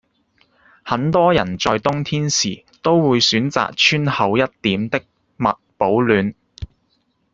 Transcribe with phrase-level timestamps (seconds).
[0.83, 5.03] 很多人在冬天時都會選擇穿厚一點的
[5.37, 6.33] 襪保暖